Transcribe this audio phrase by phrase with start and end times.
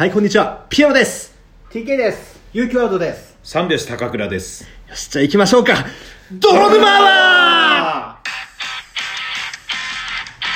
[0.00, 0.64] はい、こんにちは。
[0.70, 1.34] ピエロです。
[1.70, 2.40] TK です。
[2.54, 3.36] 有機ワードです。
[3.42, 4.64] 三拍子高倉です。
[4.88, 5.74] よし、じゃあ行きましょうか。
[6.32, 7.08] 泥沼アワ
[8.14, 8.22] あ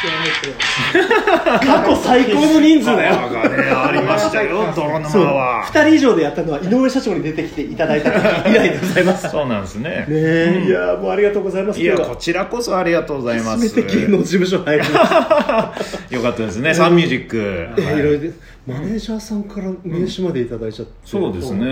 [0.00, 3.16] ー過去最高の人数だよ。
[3.28, 5.24] がね、ありましたよ、泥沼そう。
[5.24, 5.62] は。
[5.66, 9.24] 二人以上でやったのは井上社長に出てきていただいた時 以来でございます。
[9.24, 10.06] ねそうなんですね。
[10.08, 11.78] え、いやーもうありがとうございます。
[11.78, 13.68] いや、こちらこそありがとうございます。
[13.68, 15.74] 初めて芸能事務所入りました。
[16.16, 17.68] よかったですね、サンミュージック。
[17.76, 18.30] えーいろいろで
[18.66, 21.66] マネージャーさんから名刺までいただいちゃって、そうですね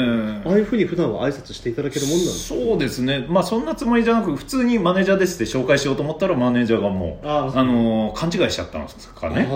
[0.44, 2.60] ああいうふうに普段は挨拶していただけるもんなんですか？
[2.60, 9.48] そうですね、まあそんなつもりじゃなく、普通にマネージャーですって紹介しようと思ったら、マネージャーがもう、ああのー、勘違いしちゃったんですかね。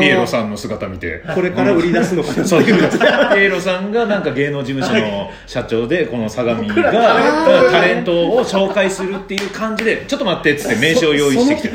[0.00, 1.22] ピエロさんの姿見て。
[1.34, 11.70] これから売り出すのかなそうピエロさんがなんか芸能事務所の社長でこの相模がタレントを紹介するっていう感じでちょっと待ってっつって名刺を用意してきて。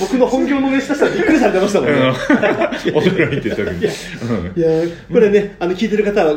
[0.00, 2.12] 僕の本業の名刺出したらびっくりされてましたもんね、うん。
[2.96, 3.90] 驚いてたけどいや
[5.10, 6.34] これね、あの聞いてる方は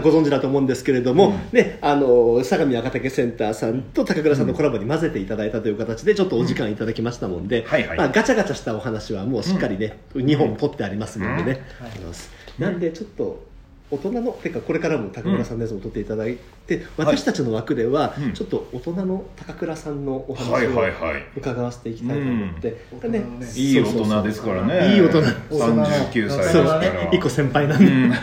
[0.00, 7.98] ご存知だと思うんですけれども、ね、あの相模赤竹センターさんと高倉さんのコラボに混ぜていただいたという形でちょっとお時間いただきましたもんで、はいはい。
[7.98, 12.30] まあ、ガチャガチャしたお話はもうしっかりね、2本取ってありますのでね、あります。
[12.58, 13.51] なんでちょっと
[13.92, 18.32] 大人のてかこれからも高倉さんのやつも取っていただいて、私たちの枠ではうん。
[18.32, 21.22] ちょっと大人の高倉さんのお話はいをはいはい。
[21.36, 23.12] 伺わせていきたいと思って、うん。
[23.12, 23.52] で大人のね。
[23.54, 24.94] いい大人ですからね。
[24.94, 25.20] いい大人。
[25.20, 28.16] 39歳ですそうから一個先輩なんで、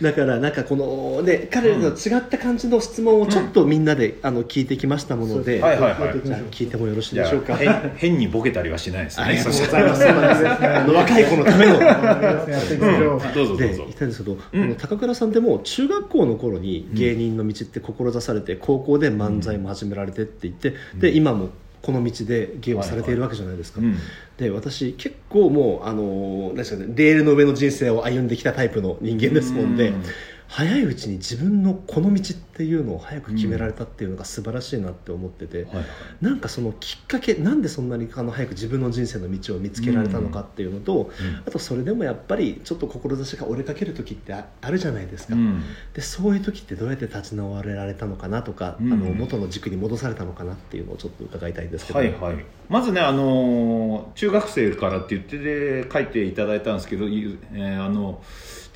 [0.00, 6.20] だからなんかこのね彼らと違った感じの質問をちょっとみんなで、あの聞いてきましたもので、はいはいはい。
[6.24, 7.54] じゃあ聞いてもよろしいでしょうか？
[7.54, 9.26] あ変変にボケたりはしないですね。
[9.26, 10.04] ありがとうございます。
[10.44, 11.78] 若い子のための。
[13.34, 13.84] どうぞどうでぞ。
[13.84, 21.50] 言ったんですけど、うん高倉さんでも中学校の頃に芸人の道って志されて、高校で漫才も始められてって言って、で今も
[21.82, 23.96] この道で芸をされているわけじゃないですか、うん
[24.36, 30.02] で私結構もうあの何ですかねレールの上の人生を歩んできたタイプの人間ですもんで、うん
[30.48, 35.84] 早いうちに自分のこの道っていうのを早く決められたっていうのが素晴らしいなって思ってて、はいはい。
[36.20, 41.42] なんかそのきっかけなんでそんなにあの早く自分の人生の道を見つけられたのかっていうのと、うん。
[41.46, 45.62] あとそれでもやっぱりちょっと志が折れかける時ってああるじゃないですか、うん。
[45.92, 48.92] でそういう時ってどうやって立ち直られたのかなとか、うん。
[48.92, 52.36] あの元の軸に戻されたのかなっていうのをちょっと伺いたいんですけど、はいはい、
[52.68, 58.22] まずね、あのー中学生からって言ってで書いていただいたんですけど、いえーあの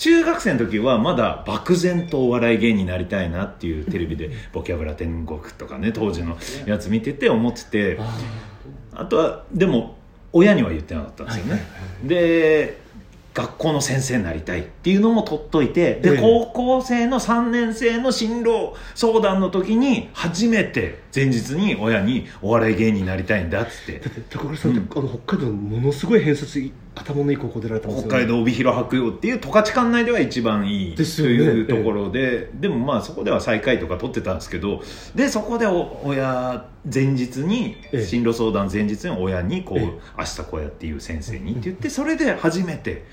[0.01, 7.99] 中学生の時はまだ漠然とお笑い芸人になりたいなっていうテレビで「ボキャブラ天国」とかね当時のやつ見てて思ってて。
[8.01, 8.19] あ
[8.93, 9.97] あとはでも
[10.33, 11.61] 親には言ってなかったんですよね、はい
[12.09, 12.81] で
[13.33, 16.19] 学校の先生になりたいっていうのも取っといてで、ええ。
[16.21, 24.01] 高校生の3年生の進路相談の時に初めて前日に親にお笑い芸人になりたいんだっつって。
[24.01, 26.73] だって高倉さんって、あの北海道のものすごい偏差値
[27.03, 34.83] 頭のいい高校出られたんですよ、ね、北海道帯広白洋っていう十勝管内では一番いいというところで、でもまあそこでは最下位とか取ってたんですけど
[35.15, 38.05] でそこでお親前日にええ。
[38.05, 39.85] 進路相談前日に親にこう、ええ。
[40.19, 43.05] 明日こうやっていう先生にって言ってそれで初めて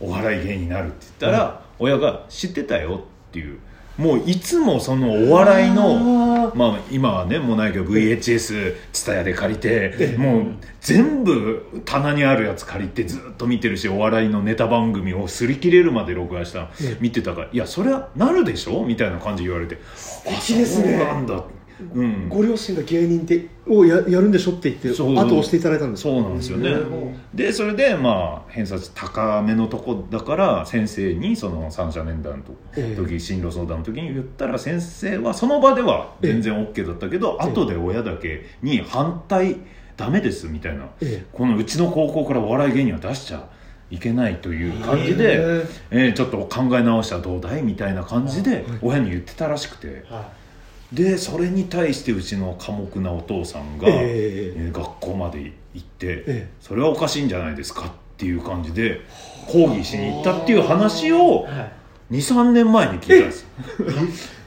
[0.00, 3.58] お笑い芸人になるって言ったら、親が知ってたよっていう
[3.98, 10.46] もういつもそのお笑いのまあ今はねもうないけど VHS 蔦屋で借りてもう
[10.80, 16.68] 全部棚にあるやつ借りてずっと見てるしお笑いのネタ番組を擦り切れるまで録画した
[17.00, 19.78] 見てたから「いやそれはなるでしょ?」みたいな感じで言われて
[20.26, 20.96] 「あ敵ですね。
[20.98, 21.44] そうなんだ」
[21.94, 22.28] うん。
[22.28, 26.76] ご両親が芸人でをややるんでしょって言って後押していただいたんですそうなんですよね。
[27.34, 32.44] でそれでまあ偏差値高めのとこだから先生にその三者面談の
[32.76, 32.96] ええ。
[32.96, 37.50] 時進路相談の時に言ったら先生はその場では全然 OK だったけどええ。
[37.50, 39.56] 後で親だけに反対
[39.96, 43.48] ダメですみたいなえこのうちの高校からお笑い芸人は出しちゃ
[43.90, 45.66] いけないという感じで、え。
[45.90, 50.04] えーちょっと考え直したらどうだいみたいな感じで親に言ってたらしくて
[50.92, 56.48] でそれに対してうちの寡黙なお父さんが、えええー学校まで行って、ええ。
[56.60, 59.00] それはおかしいんじゃないですかっていう感じで
[59.46, 61.46] 抗議しに行ったっていう話を
[62.10, 63.48] 23年前に聞いたんですよ。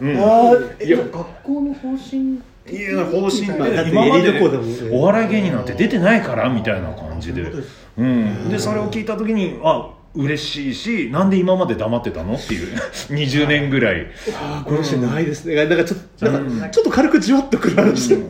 [0.01, 0.17] うん。
[0.17, 3.89] あーいや学校の方針いや方針で。
[3.89, 7.51] 今までお笑い芸人なんて出てないからみたいな感じで、
[7.97, 12.75] うん、でそれを聞いた時にあ嬉しいしなんで今まで黙ってたのっていう。
[13.09, 14.07] 20年ぐらい。
[14.33, 15.55] あーご両親ないですね。
[15.55, 16.59] なんかちょっとなんうん。
[16.59, 18.09] かちょっと軽くじわっとくる話。
[18.09, 18.23] で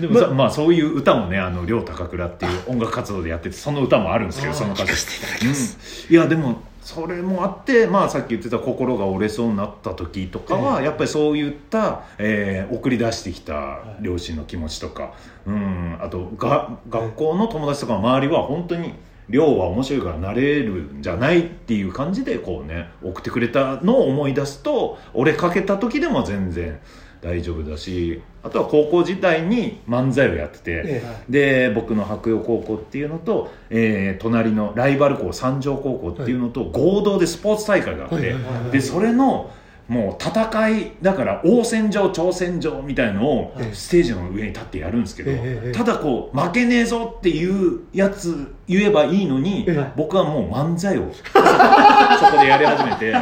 [0.00, 0.50] でもさ、まあ。
[0.50, 5.06] そういう歌もねあの両高倉っていう音楽活動でやっててその歌もあるんですけどその歌詞
[5.44, 6.14] うん。
[6.14, 15.12] いやでもそれもあって、まあ、さっき言ってた心が折れそうになった時とかは、やっぱりそういった、えー送り出してきた両親の気持ちとか、
[15.46, 18.94] うん、あとが学校の友達とか周りは本当に
[19.28, 26.80] 亮は面白いからなれるんじゃないっていう感じでこうね送ってくれたのを思い出すと俺かけた時でも全然
[27.20, 38.34] 大丈夫だしあとは高校時代に漫才をやってて、えで僕の白洋高校っていうのと、えー隣のライバル校三条高校っていうのと合同でスポーツ大会があって、
[38.72, 39.52] でそれの
[39.88, 43.74] もう戦いだから応戦場挑戦場みたいのをええ。
[43.74, 45.32] ステージの上に立ってやるんですけど、
[45.72, 49.92] ただこう負けねえぞっていうやつ言えばいいのに、ええ。
[49.96, 53.12] 僕はもう漫才を そこでやり始めて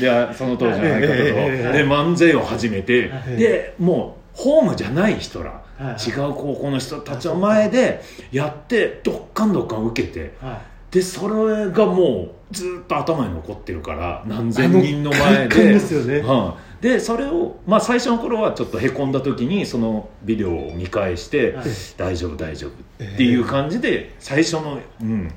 [0.00, 6.10] でその当時の相方と、ええで漫才を始めて、えでもうホームじゃない人ら、はい。
[6.10, 10.60] 違う高校の人たちの前でやってどっかんどっかん受けては
[10.92, 15.78] でそれがもうずっと頭に残ってるから何千人の前で。
[16.04, 16.20] ね。
[16.20, 16.82] はい。
[16.82, 21.66] でそれを、まあ、最初の頃はちょっとへこんだ時にそのビデオを見返して、はい。
[21.96, 25.32] 大丈夫大丈夫っていう感じで最初の、うん、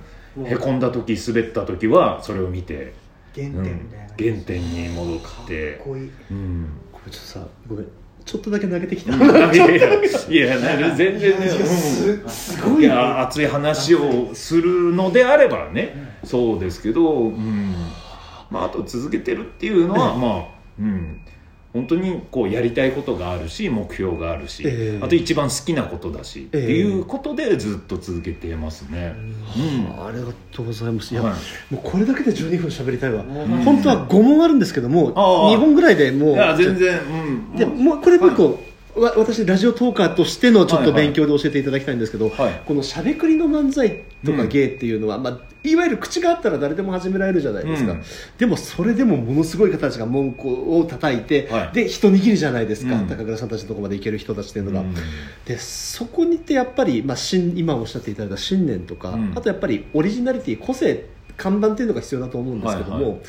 [0.46, 2.94] へこんだ時滑った時はそれを見て、
[3.34, 5.76] 原点みうんたいな、原点に戻って。
[5.76, 6.12] かっこいい。
[6.32, 6.70] うん。
[6.92, 7.88] これちょっとさごめん
[8.26, 9.14] ちょっとだけ投げてきた。
[9.54, 9.94] いやいや。
[10.28, 11.48] いや全然ね、
[12.28, 17.76] すごい熱い話をするのであればね、そうですけど、うん。
[18.50, 20.46] まあ、あと続けてるっていうのは、まあ、
[20.80, 21.22] うん、
[21.76, 25.04] 本当にこうやりたいことがあるし目標があるし、ええ。
[25.04, 26.64] あと一番好きなことだし、ええ。
[26.64, 29.14] っていうことでずっと続けてますね。
[29.58, 30.06] うん。
[30.08, 31.14] ありがとうございます。
[31.14, 31.74] いや、はい。
[31.74, 33.26] もうこれだけで12分喋りたいわ、ん。
[33.66, 38.58] 本当は5問あるんですけどもああ2本ぐらいでもういや全然、うん、でもうこれもう一個、
[38.96, 42.62] わ私ラジオトーカーとしてのちょっと勉強で教えていただきたいんですけど、はい。
[42.66, 44.50] このしゃべくりの漫才とかうん。
[44.50, 48.02] 芸っていうのは、まあ、いわゆる口があったら誰でも始められるじゃないですか、うん。
[48.38, 51.72] でもそれでもものすごい方たちが文句を叩いて、はい。
[51.74, 53.08] で一握りじゃないですか、うん。
[53.08, 54.96] 高倉さんたちのところまでいける人たちっていうのが、うん。
[55.46, 59.34] でそこにってやっぱり、まあ、信今おっしゃっていただいた信念とか、うん。
[59.36, 61.06] あとやっぱりオリジナリティ個性
[61.36, 63.20] 看板っていうのが必要だと思うんですけども、はいはい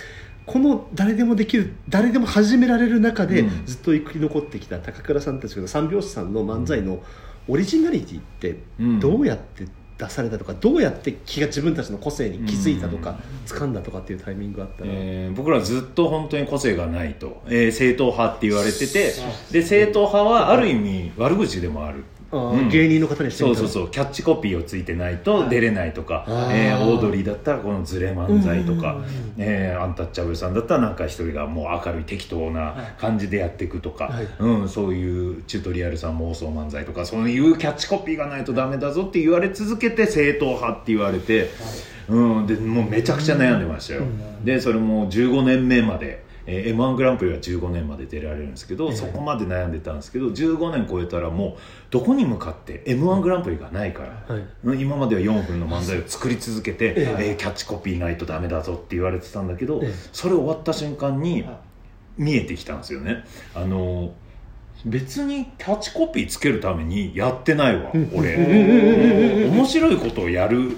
[0.46, 3.66] この誰でもできる誰でも始められる中で、うん。
[3.66, 7.02] ずっと生き残ってきた高倉さんたちの三拍子さんの漫才の
[7.48, 9.00] オリジナリティってうん。
[9.00, 9.66] どうやって
[9.98, 19.14] 出されたとかどうやって気が自分たちの個性に気づいたとか、掴んだとかっていうタイミングがあったら、えー僕らずっと本当に個性がないと、えー正統派って言われてて
[19.50, 22.04] で正統派はある意味悪口でもある
[22.70, 23.90] 芸人の方にしてそうそうそう。
[23.90, 28.94] キャッチコピーをついてないと出れないとか、えーオードリーだったらこのズレ漫才とか。
[28.94, 29.05] うん、
[29.38, 34.28] えーアンタッチャブルさんだったらなんか一人がもう明るい適当な感じでやっていくとか、はい。
[34.40, 37.06] うん、そういうチュートリアルさん妄想漫才とか。
[37.06, 41.50] そういうキャッチコピーがないとダメだぞって言われ続けて正統派って言われて、
[42.08, 44.02] うん、でもうめちゃくちゃ悩んでましたよ、
[44.44, 51.60] でそれも15年目までえー、m 1グランプリは15年まで出られるんですけど、そこまで悩んでたんですけど15年超えたらもう
[51.90, 54.44] どこに向かって m 1グランプリがないから、はい。
[54.64, 57.32] うん今までは4分の漫才を作り続けて、ええ。
[57.32, 59.94] ーキャッチコピーないとダメだぞって言われてたんだけど、ええ。
[60.12, 61.44] それ終わった瞬間に
[62.16, 63.25] 見えてきたんですよね。
[63.54, 64.14] あの
[64.84, 68.37] 別にキャッチコピーつけるためにやってないわ、俺。
[69.50, 70.76] 面白いことをやる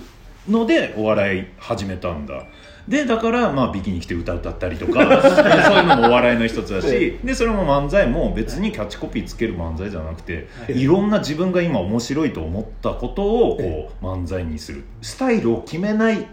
[0.48, 2.44] のでお笑い始めたんだ。
[2.88, 10.86] でだから、まあ、ビキニ着て歌歌ったりとか そういうのもお笑いの一つだしでそれも漫才も別にキャッチコピーつける漫才じゃなくてい。
[10.86, 14.84] ろんな自分が今面白いと思ったことをこう漫才にする。
[15.02, 16.26] スタイルを決めない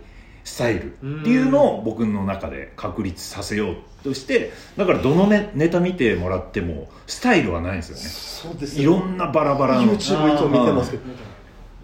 [0.45, 8.01] スタイルっていうのを僕の中で確立させようとしてだからどのネネタ見てもらってもスタイルはないんですよね。
[8.53, 9.83] そうですいろんなバラバラの。
[9.91, 11.03] YouTube いつも見てますけど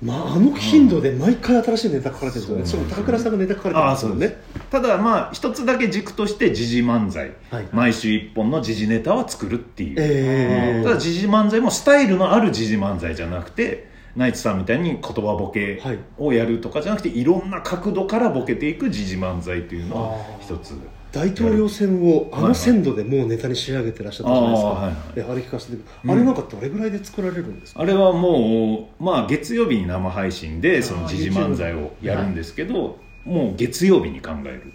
[0.01, 4.41] まあ、あの頻度で毎回新しいネタ書かれてるんですよね、しかも高倉さんがネタ書かれてるんですよね。
[4.71, 7.67] ただまあ一つだけ軸として時事漫才、はい。
[7.71, 15.99] 毎週一本の時事ネタは作るっていう、ええただ時事漫才もスタイルのある時事漫才じゃなくてナイツさんみたいに言葉ボケはい。
[16.17, 20.75] をやるとかじゃなくて、い、ろんな角度からボケていく時事漫才っていうのは一つ。
[21.11, 24.95] 大統領選をあの鮮度でもうネタに仕上げてらっしゃったじゃないですか、はいはい。
[25.17, 25.77] えあれ聞かせて、
[26.07, 34.71] あれなんかどれぐらいで作られるんですか、あれはもう、まあ、月曜日に生配信でその時事漫才をやるんですけど、もう月曜日に考えるってい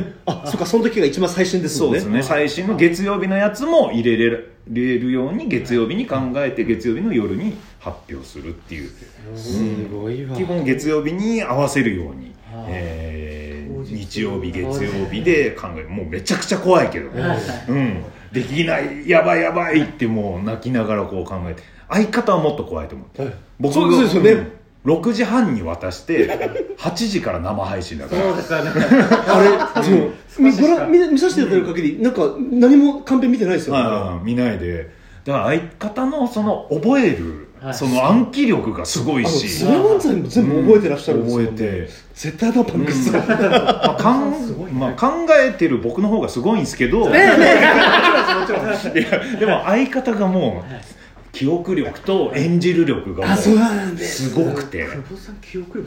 [0.00, 2.00] えあそっかその時が一番最新ですもんね。
[2.00, 2.22] そうですね。
[2.22, 8.90] 最新の月曜日のやつも入れれるように月曜日に考えて月曜日の夜に発表するっていう。
[9.36, 10.36] すごいわ。
[10.36, 12.34] 基本月曜日に合わせるように、
[12.68, 13.94] えー当日。
[13.94, 15.88] 日曜日月曜日で考える。
[15.88, 17.10] もうめちゃくちゃ怖いけど。
[17.10, 17.38] ね、はい。
[17.68, 19.08] うん、できない。
[19.08, 21.62] やばいやばいってもう泣きながらこう考えて。
[21.88, 23.22] 相方はもっと怖いと思う。
[23.22, 23.34] はい。
[23.58, 24.52] 僕そうですよね、うん
[24.84, 26.28] 6時半に渡して
[26.78, 28.22] 8時から生配信だから。
[28.22, 28.70] そうですよね。
[29.28, 30.42] あれ そう。
[30.42, 33.76] みご覧見見させていただいる限り、なんか何もカンペ見てないですよ。
[33.76, 34.24] ね、はいはいはい。
[34.24, 34.90] 見ないで。
[35.24, 37.74] だから相方のその覚えるはい。
[37.74, 39.48] その暗記力がすごいし。
[39.48, 41.46] 爪漫才も全部覚えてらっしゃるんですよ、ね。
[41.46, 41.88] 覚えて。
[42.14, 44.32] 絶対頭パンクする、まあかん
[44.72, 47.36] まあ、考えてる僕の方がすごいんですけど、 いや
[49.38, 50.72] でも相方がもう
[51.32, 53.50] 記憶力と演じる力がす。
[53.96, 54.86] すごくて。
[55.42, 55.80] 記憶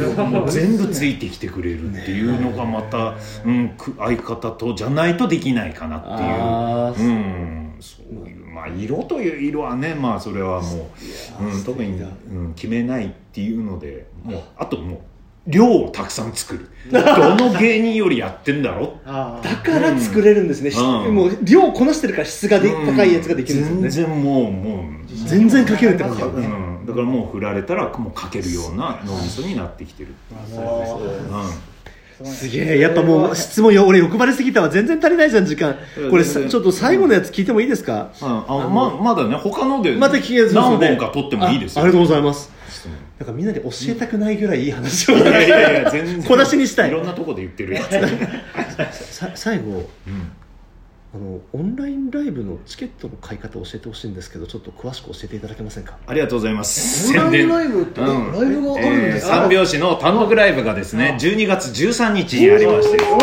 [0.00, 7.12] 力も全部ついてきてくれるっていうのがまた、うん、く相方とじゃないとできないかなっていう、う。
[7.12, 10.90] ん、そういうまあ色という色はねまあそれはも
[11.40, 15.00] う、うん、特に、うん、決めないっていうのでもうあともう
[15.46, 16.68] 量をたくさん作る。
[16.90, 18.98] どの芸人よりやってんだろ？
[19.04, 21.14] あだから作れるんですね、しうん。
[21.14, 24.12] もう量をこなしてるから質がで、高いやつができるんですよね。
[24.12, 24.84] 全然もうもう
[25.26, 30.38] 全然かけるって感じうん、だからもう振られたらもうかけるような脳みそになってきてる、うん、
[32.24, 32.78] すげえ。
[32.78, 33.86] やっぱもう質問よ。
[33.86, 34.68] 俺欲張りすぎたわ。
[34.68, 35.76] 全然足りないじゃん時間。
[36.10, 38.10] これちょっと最後のやつ聞いてもいいですか？
[38.20, 41.82] ああままだね他のでまた聞けますよ何ね本か取ってもいいですよ。
[41.82, 42.50] あありがとうございます。
[43.18, 45.16] なんかみんなで教えたくないぐらいいい話を。
[45.16, 46.22] いやいやいや全然。
[46.26, 46.88] 小出しにしたい。
[46.88, 47.90] いろんなとこで言ってるやつ、
[49.14, 49.88] さ最後。
[50.06, 50.30] うん
[51.14, 55.98] あのオンラインライブのチケットの買い方を教えてほしいんですけどちょっと詳しく教えていただけませんか？
[56.06, 57.10] ありがとうございます。
[57.18, 59.36] オンラインライブってライブがあるんですか？
[59.42, 63.18] 三拍子の単独ライブがですね12月13日にありましてですね。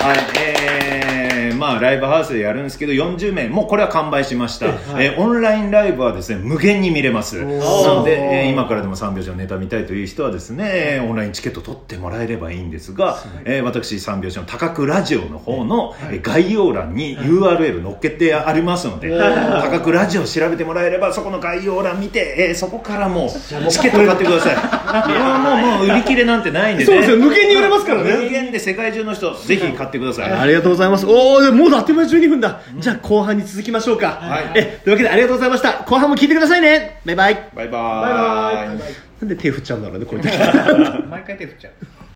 [0.00, 0.18] はい。
[0.40, 1.19] えー、
[1.60, 4.66] まあライブハウスでやるんですけど40名もうこれは完売しました、
[4.98, 7.36] えーオンラインライブはですね無限に見れます。
[7.44, 7.44] な
[7.94, 23.28] ので、えー今からでも三拍子のネタ見たいという人はですねえーオンラインチケット取ってもらえればいいんですが、えー私三拍子の高久ラジオの方の、えー概要欄に URL 載っけてありますので、高久ラジオ調べてもらえればそこの概要欄見て、えーそこからもう
[23.70, 31.06] チケット買ってくださいもうもう売り切れなんてないんでねそうですよ無限に売れますからね無限で世界中の人ぜひ買ってくださいありがとうございます。
[31.06, 32.60] おお、もうあっという間に12分だ。
[32.78, 34.12] じゃあ後半に続きましょうか。
[34.20, 35.82] はいえ、というわけでありがとうございました。
[35.82, 37.00] 後半も聞いてくださいね。
[37.04, 37.50] バイバイ。
[37.54, 40.36] バイバーイなんで手振っちゃうんだろうね、こういう時。
[41.08, 41.72] 毎回手振っちゃう